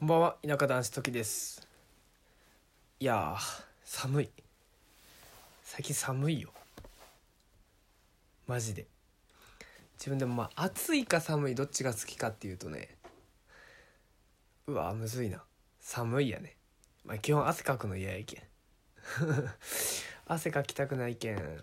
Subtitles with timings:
[0.00, 1.68] こんばんは田舎男子時です。
[3.00, 3.36] いや
[3.84, 4.30] 寒い。
[5.62, 6.48] 最近寒いよ。
[8.46, 8.86] マジで。
[9.98, 12.96] 自分でもまあ暑いか寒いどっちが好きかっていうとね。
[14.68, 15.42] うわむずいな。
[15.80, 16.56] 寒いやね。
[17.04, 18.42] まあ基本汗かくの嫌やけん。
[20.24, 21.62] 汗かきたくないけん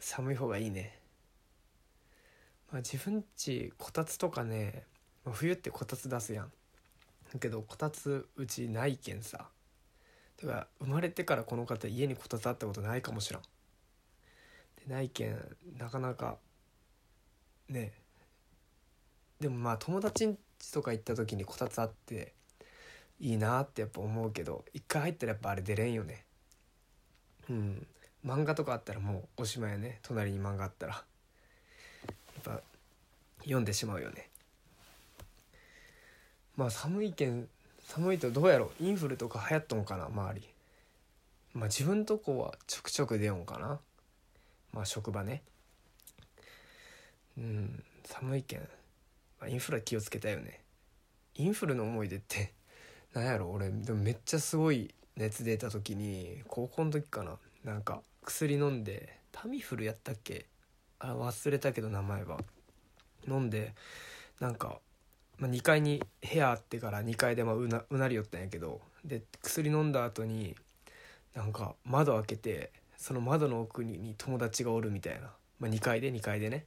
[0.00, 0.98] 寒い方がいいね。
[2.72, 4.86] まあ自分ちこたつとかね、
[5.30, 6.52] 冬ってこたつ出すやん。
[7.34, 9.48] だけどこたつうちないけんさ。
[10.40, 13.42] だから生まれてからこの方家にこたつあったことないかもしらん。
[14.86, 16.38] でないけんなかなか
[17.68, 17.92] ね。
[19.40, 22.34] でもまあ友達ん家とか行った時にこたつあって
[23.18, 26.24] いいなってやっぱ思うけど一回入ったらやっぱあれ出れんよね。
[27.50, 27.86] うん。
[28.24, 29.98] 漫画とかあったらもうおしまいやね。
[30.02, 30.94] 隣に漫画あったら。
[30.94, 31.02] や
[32.40, 32.62] っぱ
[33.40, 34.30] 読んでしまうよね。
[36.56, 37.48] まあ寒いけん
[37.84, 38.84] 寒いとどうやろう？
[38.84, 40.48] インフルとか流行っとんかな周り。
[41.52, 43.80] まあ自分とこはちょくちょく出よんかな。
[44.72, 45.42] まあ職場ね。
[47.36, 48.66] うん寒いけん、ま
[49.46, 50.60] あ、インフル気をつけたよね。
[51.34, 52.52] インフルの思い出って
[53.12, 53.50] なんやろ？
[53.50, 57.38] 俺でもめっちゃすごい熱出た時に高校の時かな。
[57.64, 60.46] なんか薬飲んでタミフルやったっけ？
[61.00, 62.38] あ忘れたけど名前は。
[63.26, 63.74] 飲んで
[64.38, 64.80] なんか、
[65.38, 70.54] まあ、2階に部屋あってから2階でまあうなうなりよったんやけどで薬飲んだ後に
[71.34, 76.66] なんか窓開けてその窓の奥に友達がおるみたいな、まあ、2階で2階でね。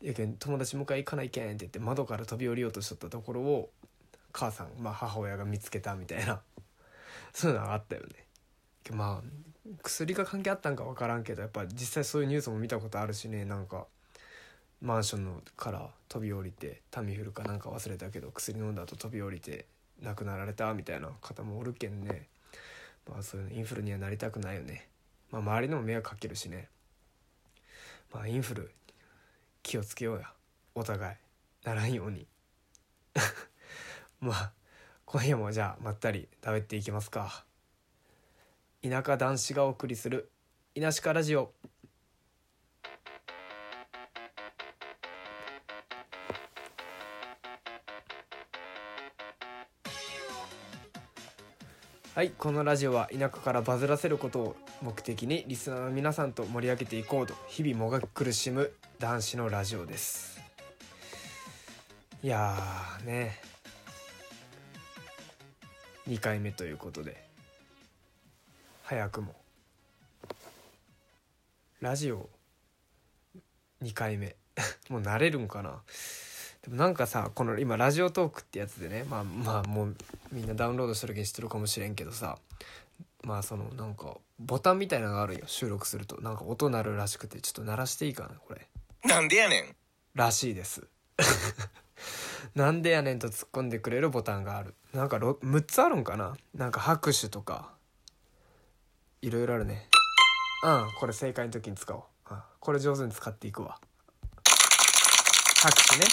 [0.00, 3.70] やけん友達迎え行かないけんって言って窓から飛び降りようとしとったところを
[4.32, 6.40] 母さん、まあ、母親が見つけたみたいな。
[7.34, 8.08] そういうのがあったよね。
[8.92, 13.86] まあ薬が関係あったんか分からんけどやっぱ実際そういうニュースも見たことあるしねなんか。
[14.80, 19.66] マンションのから飛び降りてタミフルかなんか忘れたけど薬飲んだ後飛び降りて
[20.02, 22.28] 亡くなられたみたいな方もおるけんね。
[23.08, 24.88] まあそういうのインフルにはなりたくないよね。
[25.30, 26.68] まあ周りにも迷惑かけるしね。
[28.12, 28.70] まあインフル
[29.62, 30.30] 気をつけようや。
[30.74, 31.16] お互い。
[31.64, 32.26] ならんように。
[34.20, 34.52] まあ
[35.04, 37.44] 今夜もじゃあまったり食べていきますか。
[38.82, 40.30] 田舎男子がお送りする
[40.76, 41.52] 「稲鹿ラジオ」
[52.18, 60.40] はいこのラジオは田舎からバズらせることを目的にリスナーの皆さんと盛り上げていこうと日々もがき苦しむ男子のラジオです。
[62.24, 63.40] いやーね。
[66.08, 67.24] 2回目ということで。
[68.82, 69.36] 早くも。
[71.80, 72.28] ラジオ
[73.80, 74.34] 2回目。
[74.90, 75.82] もう慣れるんかな。
[76.68, 79.96] でもなんかさこの今ラジオトークってやつでねまあまあもう
[80.32, 82.38] みんなダウンロードした時に知ってるかもしれんけどさ
[83.24, 86.20] まあそのなんかボタンみたいなのがあるよ収録すると。
[86.20, 88.68] なんか音鳴るらしくてちょっと鳴らしていいかなこれ。
[89.04, 89.76] なんでやねん。
[90.14, 90.86] らしいです。
[92.54, 94.74] なんでやねんと突っ込んでくれるボタンがある。
[94.92, 96.36] なんかろ6つあるんかな？
[96.54, 97.72] なんか拍手とか。
[99.20, 99.88] いろいろあるね。
[100.62, 101.98] うんこれ正解の時に使お
[102.30, 103.78] う、うん、これ上手に使っていくわ
[105.60, 106.06] 拍手ね。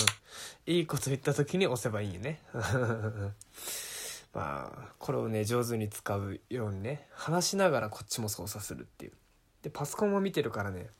[0.00, 0.26] うん
[0.68, 2.42] いいこと言った時に押せばいいよね。
[4.34, 9.12] まあこれをね上手に使うようにね話しながらこっちも操作するっていう。
[9.62, 10.90] でパソコンも見てるからね。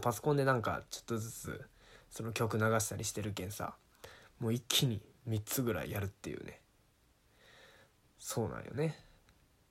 [0.00, 1.64] パソコンでなんかちょっとずつ
[2.10, 3.76] その曲流したりしてるけんさ
[4.40, 6.60] もう一気に3つぐらいやるっていうね。
[8.18, 8.98] そうなんよね。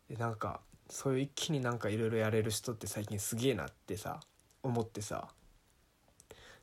[0.10, 4.22] でなんかそういう一気になんかいろいろやれる人って最近すげえなってさ
[4.64, 5.28] 思ってさ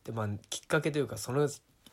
[0.05, 1.49] でまあきっかけというかその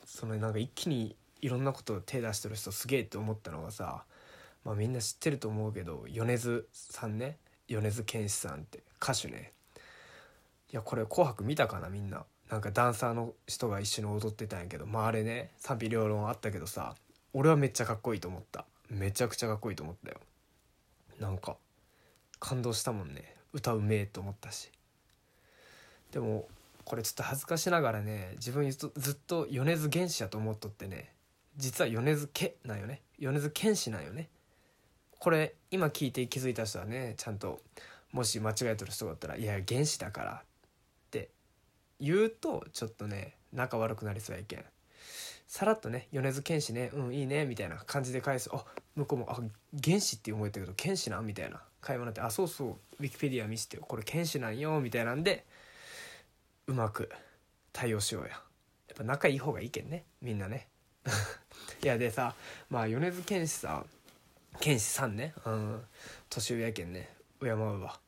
[0.06, 4.04] そのなんか一気にいろんなことを手出してる人すげえって思ったのがさ
[4.64, 7.38] まあみんな知ってると思うけど米津さんね。
[7.68, 9.54] 米津玄師さんって歌手ね。
[10.72, 12.26] いやこれ「紅白」見たかなみんな。
[12.50, 14.86] なんかダンサーの人が一緒に踊ってたんやけど。
[14.86, 16.96] まああれね賛否両論あったけどさ
[17.34, 18.66] 俺はめっちゃかっこいいと思った。
[18.90, 20.20] めちゃくちゃかっこいいと思ったよ。
[21.20, 21.58] なんか
[22.40, 23.36] 感動したもんね。
[23.54, 24.70] 歌うめえと思ったし。
[26.12, 26.48] でも
[26.84, 28.90] これちょっと恥ずかしながらね自分ずっ
[29.28, 31.14] と米津玄師やと思っとってね
[31.58, 33.02] 実は米津家なんよね。
[33.20, 34.30] 米津玄師なんよね。
[35.20, 37.62] これ今聞いて気づいた人はねちゃんと
[38.12, 40.46] もし間違えてる人がおったら「いや原始だから」っ
[41.12, 41.30] て
[42.00, 44.66] 言うとちょっとね仲悪くなりそうやけん。
[45.48, 48.50] さらっとね米津玄師ねうんいいねみたいな感じで返す。
[48.54, 49.40] あ向こうも「あ
[49.84, 52.70] 原始って思えたけど剣士なん?」みたいな会話になって「あそうそう
[53.00, 53.84] ウィキペディア見せてよ。
[53.88, 55.46] これ剣士なんよ」みたいなんで
[56.72, 57.12] うまく
[57.74, 58.42] 対応しようややっ
[58.96, 60.06] ぱ仲いい方がいいけんね。
[60.22, 60.70] みんなね。
[61.84, 62.34] いやでさ
[62.70, 63.86] まあ米津玄師さ
[64.62, 65.34] 剣士さんね。
[65.46, 65.86] うん。
[66.30, 67.14] 年上やけんね。
[67.42, 68.00] 敬うわ。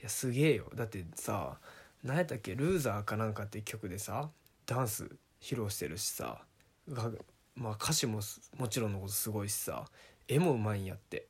[0.00, 0.70] いやすげえよ。
[0.74, 1.58] だってさ
[2.02, 4.30] 何やったっけ「ルーザー」かなんかって曲でさ
[4.64, 5.04] ダンス
[5.40, 6.42] 披露してるしさ
[6.88, 7.10] が
[7.54, 8.22] まあ歌詞も
[8.56, 9.84] もちろんのことすごいしさ
[10.26, 11.28] 絵もうまいんやって。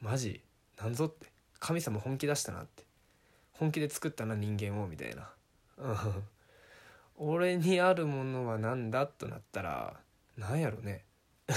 [0.00, 0.42] マジ？
[0.78, 1.30] なんぞって。
[1.58, 2.84] 神様本気出したなって。
[3.52, 5.30] 本気で作ったな人間をみたいな。
[7.16, 10.00] 俺にあるものは何だとなったら
[10.36, 11.04] なんやろね。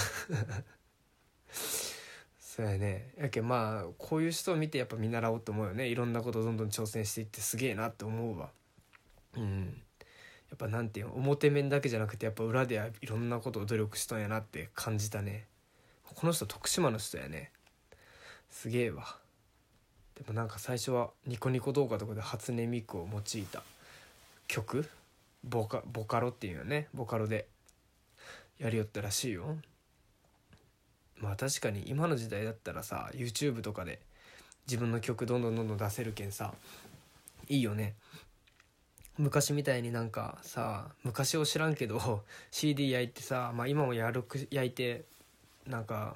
[2.38, 3.12] そうやね。
[3.16, 5.88] やけまあこういう人を見てやっぱ見習おうと思うよね。
[5.88, 8.50] いろんなことどんどん挑戦していってすげえなって思うわ。
[9.36, 9.82] うん。
[10.50, 15.46] やっぱなんていう表面だけじゃなくてやっぱ裏でいろんなことを努力しとんやなって感じたね。
[16.02, 17.52] この人徳島の人やね。
[18.50, 19.18] すげえわ。
[20.14, 23.62] でもなんか最初はニコニコ動画とかで初音ミクを用いた。
[24.48, 24.88] 曲？
[25.44, 26.88] ボカボカロっていうのね。
[26.92, 27.46] ボカロで
[28.58, 29.56] やりよったらしいよ。
[31.20, 34.00] まあ確かに今の時代だったらさ YouTube とかで
[34.66, 36.52] 自分の曲どんどんどんどん出せるけんさ
[37.48, 37.94] いいよね。
[39.18, 45.04] 昔みたいになんかさ昔を知らんけど CD 焼いてさ、まあ、今もやる焼いて
[45.66, 46.14] なんか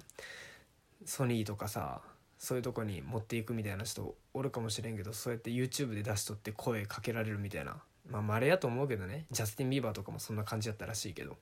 [1.04, 2.00] ソニーとかさ
[2.38, 7.76] そういうとこに持っていくみたいな人おるかもしれんけどそうやって YouTube で出しとって声かけられるみたいな
[8.08, 9.26] まあ稀やと思うけどね。
[9.30, 11.36] ジャスティン・ビーバーとかもそんな感じやったらしいけど。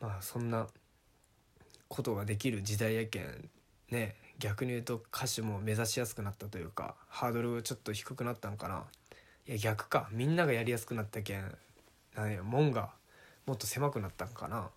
[0.00, 0.68] まあそんな
[1.88, 3.50] ことができる時代やけん
[3.90, 4.16] ね。
[4.38, 8.84] 逆に言うと歌手も目指しやすくなったというかハードルちょっと低くなったんかな。
[9.46, 10.08] いや逆か。
[10.12, 11.56] みんながやりやすくなったけん
[12.14, 12.90] なんや門が
[13.46, 14.70] もっと狭くなったんかな。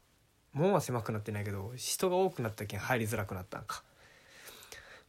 [0.53, 3.83] 門は狭くなってないけど人が多くなったけん入りづらくなったんか、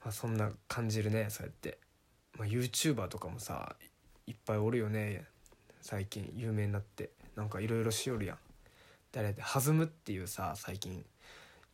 [0.05, 1.79] まあ、そんな感じるねそうやって、
[2.39, 3.75] まあ、YouTuber とかもさ
[4.27, 5.25] いっぱいおるよね。
[5.83, 8.39] 最近有名になってなんかいろいろしよるやん。
[9.13, 11.05] 誰で弾むっていうさ最近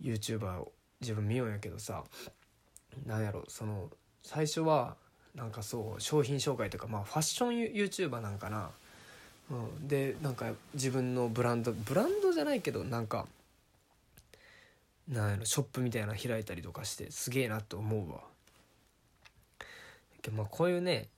[0.03, 2.03] YouTuber を自分見ようんやけどさ
[3.07, 3.89] なんやろその
[4.23, 4.97] 最初は
[5.35, 8.71] なんかそう商品紹介とかまあファッション YouTuber なんかな、
[9.51, 13.27] うん、でなんか自分のブランドブランドじゃないけどなんか
[15.09, 18.21] なんやろショップみたいな開いたりとかしてすげえなと思うわ。
[20.33, 21.09] まあこういうね、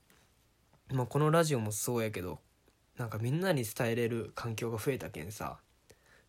[0.93, 2.39] まあ、このラジオもそうやけど
[2.97, 5.57] なんかみんなに伝えれる環境が増えたけんさ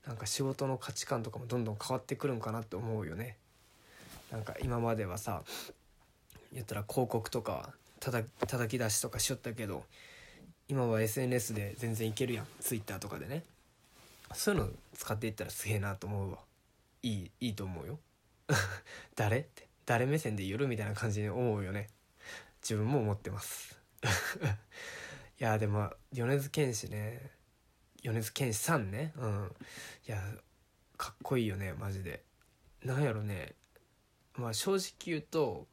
[0.06, 3.36] なんか仕事の価値観とかもどんどん変わってくるんかなって思うよね。
[4.30, 5.42] なんか今まではさ
[6.52, 7.70] 言ったら広告とか
[8.00, 9.84] 叩叩き出しとかしよったけど
[10.68, 12.46] 今は SNS で全然いけるやん。
[12.60, 13.44] Twitter とかでね。
[14.34, 16.38] そういうの使っていったらすげえなと思うわ。
[17.02, 17.98] いいいいと思うよ。
[19.14, 19.38] 誰？
[19.38, 19.68] って。
[19.84, 21.88] 誰目線で言るみたいな感じに思うよね。
[22.62, 23.76] 自分も思ってます。
[25.42, 27.20] いやでも米津玄師ね。
[28.00, 29.12] 米津玄師さんね。
[29.18, 29.50] うん。
[30.06, 30.22] いや
[30.96, 32.22] かっこいいよねマジで。
[32.84, 33.56] なんやろね。
[34.36, 35.66] まあ正直言うと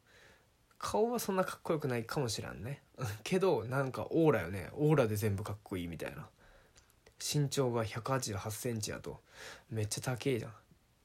[0.80, 2.82] 顔はそんなかっこよくないかもしらんね。
[3.24, 4.72] けどなんかオーラよね。
[4.74, 6.28] オーラで全部かっこいいみたいな。
[7.20, 9.22] 身長が1 8 8センチやと。
[9.70, 10.54] めっちゃ高えじゃん。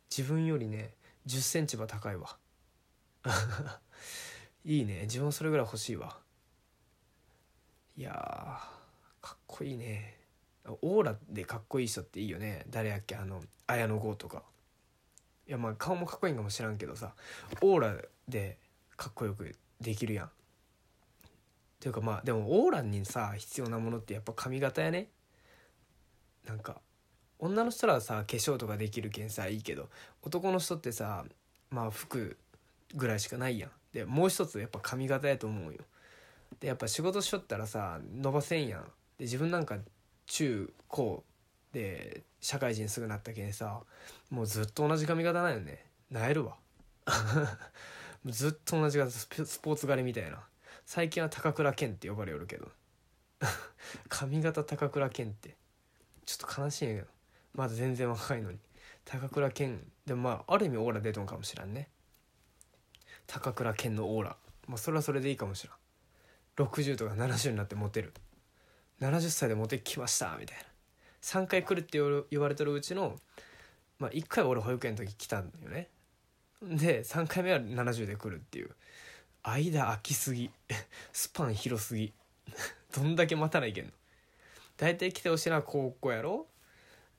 [0.09, 0.95] 自分よりね
[1.27, 2.39] 1 0センチは高いわ。
[4.65, 5.03] いいね。
[5.03, 6.24] 自分それぐらい欲しいわ。
[7.97, 8.61] いや
[9.21, 10.17] かっこいいね。
[10.83, 12.65] オーラでかっこいい人っていいよね。
[12.69, 14.43] 誰やっけあの綾野剛とか。
[15.47, 17.13] いやまあ顔もかっこいいんかもしらんけどさ
[17.61, 17.95] オーラ
[18.29, 18.59] で
[18.97, 20.27] かっこよくできるやん。
[20.27, 20.31] っ
[21.79, 25.09] ていうかまあでもオーラにさ必要なものってやっぱ髪型やね。
[26.47, 26.81] なんか
[27.39, 29.89] 女の人らはさ化粧とかできるけんさいいけど
[30.23, 31.25] 男の人ってさ
[31.71, 32.37] まあ服
[32.95, 33.71] ぐらいしかないやん。
[33.93, 35.79] でもう一つやっぱ髪型やと思うよ。
[36.61, 38.83] でやっぱ仕事しとったらさ伸ばせんやん。
[39.19, 39.79] で自分なんか
[40.27, 41.25] 中高
[41.73, 43.83] で社会人すぐなったけんさ
[44.31, 45.85] もうずっと同じ髪型なんよね。
[46.11, 46.57] なえるわ。
[48.27, 49.27] ずっと同じ型ス
[49.59, 50.43] ポーツ狩りみたいな。
[50.87, 52.71] 最近は高倉健って呼ばれよるけど。
[54.09, 55.57] 髪型高倉健って。
[56.25, 57.09] ちょっと悲しいんやけど。
[57.55, 58.59] まだ全然若いのに。
[59.05, 61.91] 高倉健でもまあある意味オーラ出とんかもしらんね。
[63.27, 64.37] 高倉健のオーラ。
[64.67, 65.77] まあそれはそれでいいかもしらん。
[66.57, 68.13] 60とか70になってモテる。
[69.01, 70.65] 70歳でモテきましたみたいな。
[71.23, 71.99] 3回来るって
[72.31, 73.17] 言われてるうちの、
[73.99, 75.89] まあ、1回俺保育園の時来たんだよね。
[76.63, 78.71] で3回目は70で来るっていう。
[79.43, 80.51] 間空きすぎ。
[81.13, 82.13] スパン広すぎ。
[82.95, 83.93] どんだけ待たないけんの。
[84.77, 86.49] 大体来てほしいのは高校やろ。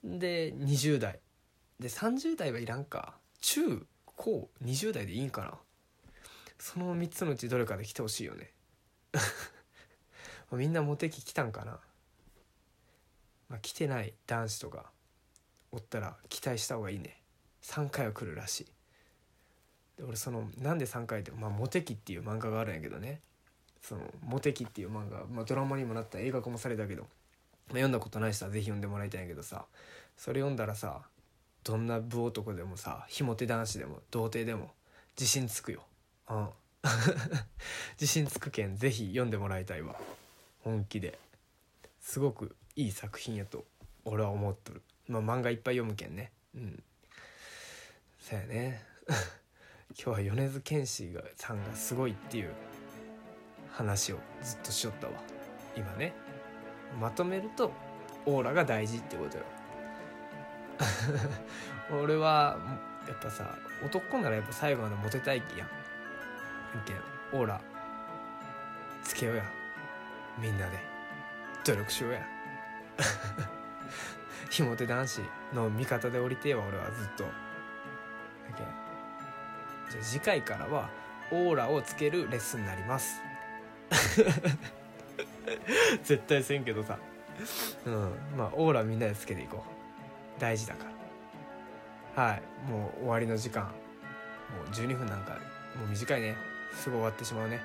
[0.04, 1.20] で20代。
[1.80, 3.18] で30代はいらんか。
[3.42, 5.60] 中高20代でいいんかな。
[6.58, 8.55] その3つのうちどれかで来てほしいよね。
[10.52, 11.80] みんなモテ期来たんかな、
[13.50, 14.92] まあ、来てない男子とか
[15.72, 17.22] おったら期待した方がいいね。
[17.62, 18.66] 3回は来るらしい。
[19.98, 23.22] で俺そのなんで3回ってまあ「モテキ」っていう漫画があるんやけどね。
[23.82, 27.10] その「モテキ」っていう漫画、まあ、ドラマにもなった映画化もされたけど、まあ、
[27.70, 29.66] 読んだことない人は是非読んでもらいたいんやけどさ
[30.18, 31.08] それ読んだらさ
[31.64, 34.74] どんな武男でもさひも手男子でも童貞でも
[35.18, 35.86] 自信つくよ。
[36.30, 36.50] うん。
[38.00, 39.96] 自信つくけん是非読んでもらいたいわ。
[40.64, 41.18] 本気で。
[42.00, 43.66] すごくいい作品やと
[44.04, 44.82] 俺は思っとる。
[45.08, 46.32] まあ漫画いっぱい読むけんね。
[46.56, 46.84] うん。
[48.20, 48.84] そやね。
[49.98, 52.54] 今日は米津玄師がさんがすごいっていう
[53.72, 55.14] 話をずっとしよったわ。
[55.76, 56.14] 今ね。
[57.00, 57.72] まとめると
[58.26, 59.44] オーラが大事ってことよ。
[62.04, 62.58] 俺は
[63.08, 65.85] やっぱさ男ならやっぱ最後までモテたいやん。
[66.86, 67.62] けんオーラ
[69.06, 69.44] つけようや。
[70.42, 70.78] みんなで。
[71.64, 72.28] 努力しようや。
[74.50, 75.22] ひも手男子
[75.54, 76.92] の味方で降りてえわ俺は。
[76.92, 77.24] ずっと。
[77.24, 77.30] だ
[78.58, 78.64] け
[79.92, 80.90] じゃ次回からは
[81.32, 83.22] オーラをつけるレッスンになります。
[86.04, 86.98] 絶対せんけどさ。
[87.86, 88.14] うん。
[88.36, 89.64] まあオーラみんなでつけていこ
[90.38, 90.42] う。
[90.42, 90.86] 大事だか
[92.16, 92.24] ら。
[92.24, 92.42] はい。
[92.70, 93.64] もう終わりの時間。
[93.64, 93.70] も
[94.68, 95.32] う12分なんか
[95.78, 96.55] もう短いね。
[96.76, 97.62] すぐ終わってしまうね。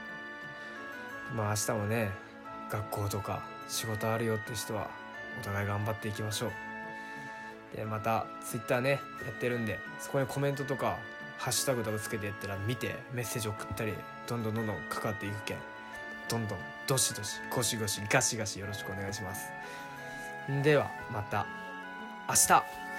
[1.34, 2.10] まあ明日もね
[2.70, 4.88] 学校とか仕事あるよって人は
[5.40, 7.76] お互い頑張っていきましょう。
[7.76, 8.98] でまた Twitter ねや
[9.30, 10.98] ってるんでそこにコメントとか
[11.38, 13.94] ハッシュタグとかつけてやったら見てメッセージ送ったり
[14.26, 15.58] どんどんどんどんかかっていくけん
[16.28, 19.48] どんどんどしどしゴシゴシガシガシよろしくお願いします。
[20.62, 21.46] ではまた
[22.28, 22.89] 明日。